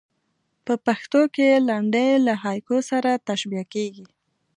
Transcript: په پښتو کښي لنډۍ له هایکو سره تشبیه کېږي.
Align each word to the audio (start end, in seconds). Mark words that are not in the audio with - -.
په 0.65 0.73
پښتو 0.85 1.21
کښي 1.35 1.49
لنډۍ 1.67 2.09
له 2.27 2.33
هایکو 2.43 2.77
سره 2.89 3.11
تشبیه 3.27 3.63
کېږي. 3.73 4.05